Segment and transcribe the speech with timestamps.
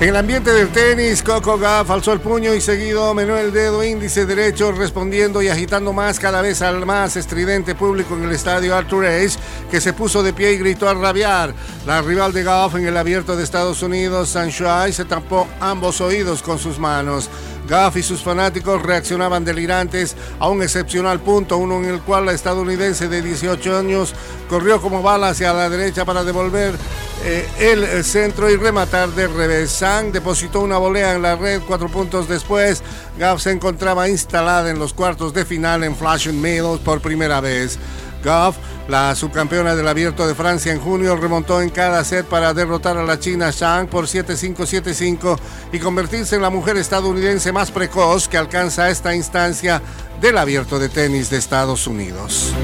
[0.00, 3.84] En el ambiente del tenis, Coco Gauff alzó el puño y seguido menó el dedo
[3.84, 8.74] índice derecho respondiendo y agitando más cada vez al más estridente público en el estadio
[8.74, 9.38] Arthur Ashe
[9.70, 11.54] que se puso de pie y gritó a rabiar.
[11.86, 16.42] La rival de Gauff en el abierto de Estados Unidos, Sanshuai, se tapó ambos oídos
[16.42, 17.30] con sus manos.
[17.68, 22.32] Gaff y sus fanáticos reaccionaban delirantes a un excepcional punto, uno en el cual la
[22.32, 24.12] estadounidense de 18 años
[24.50, 26.74] corrió como bala hacia la derecha para devolver
[27.24, 29.70] eh, el centro y rematar de revés.
[29.70, 32.82] Sang depositó una volea en la red cuatro puntos después.
[33.18, 37.78] Gaff se encontraba instalada en los cuartos de final en Flashing Meadows por primera vez.
[38.24, 38.56] Goff,
[38.88, 43.04] la subcampeona del Abierto de Francia en junio, remontó en cada set para derrotar a
[43.04, 45.38] la China Shang por 7-5, 7-5
[45.72, 49.82] y convertirse en la mujer estadounidense más precoz que alcanza esta instancia
[50.20, 52.54] del Abierto de Tenis de Estados Unidos.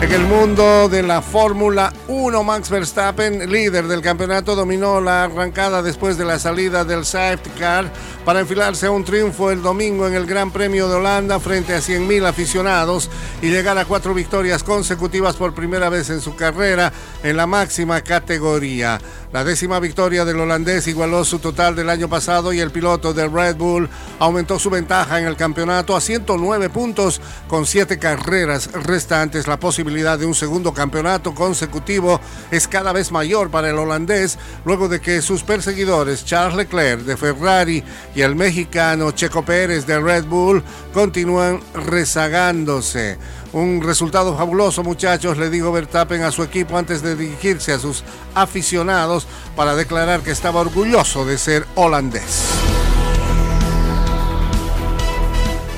[0.00, 5.82] En el mundo de la Fórmula 1, Max Verstappen, líder del campeonato, dominó la arrancada
[5.82, 7.92] después de la salida del safety car
[8.24, 11.80] para enfilarse a un triunfo el domingo en el Gran Premio de Holanda frente a
[11.80, 13.10] 100.000 aficionados
[13.42, 16.90] y llegar a cuatro victorias consecutivas por primera vez en su carrera
[17.22, 18.98] en la máxima categoría.
[19.32, 23.30] La décima victoria del holandés igualó su total del año pasado y el piloto del
[23.30, 29.46] Red Bull aumentó su ventaja en el campeonato a 109 puntos con siete carreras restantes.
[29.46, 32.20] La posibilidad de un segundo campeonato consecutivo
[32.50, 37.16] es cada vez mayor para el holandés luego de que sus perseguidores Charles Leclerc de
[37.16, 37.84] Ferrari
[38.16, 43.16] y el mexicano Checo Pérez de Red Bull continúan rezagándose.
[43.52, 48.04] Un resultado fabuloso, muchachos, le dijo Verstappen a su equipo antes de dirigirse a sus
[48.34, 52.44] aficionados para declarar que estaba orgulloso de ser holandés.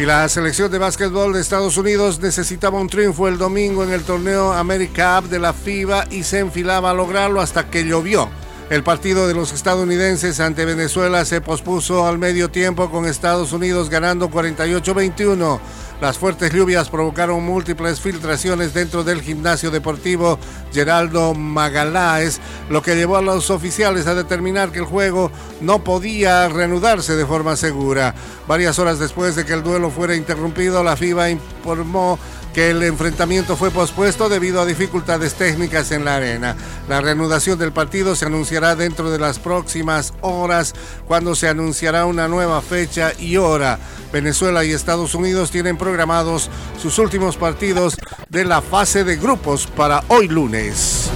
[0.00, 4.02] Y la selección de básquetbol de Estados Unidos necesitaba un triunfo el domingo en el
[4.02, 8.28] torneo America Cup de la FIBA y se enfilaba a lograrlo hasta que llovió.
[8.70, 13.90] El partido de los estadounidenses ante Venezuela se pospuso al medio tiempo con Estados Unidos
[13.90, 15.60] ganando 48-21.
[16.00, 20.38] Las fuertes lluvias provocaron múltiples filtraciones dentro del gimnasio deportivo
[20.72, 22.40] Geraldo Magaláes,
[22.70, 27.26] lo que llevó a los oficiales a determinar que el juego no podía reanudarse de
[27.26, 28.14] forma segura.
[28.48, 32.18] Varias horas después de que el duelo fuera interrumpido, la FIBA informó
[32.52, 36.56] que el enfrentamiento fue pospuesto debido a dificultades técnicas en la arena.
[36.88, 40.74] La reanudación del partido se anunciará dentro de las próximas horas
[41.06, 43.78] cuando se anunciará una nueva fecha y hora.
[44.12, 46.50] Venezuela y Estados Unidos tienen programados
[46.80, 47.96] sus últimos partidos
[48.28, 51.10] de la fase de grupos para hoy lunes.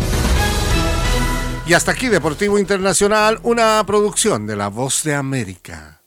[1.66, 6.03] Y hasta aquí Deportivo Internacional, una producción de La Voz de América.